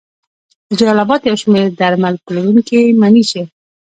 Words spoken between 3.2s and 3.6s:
چې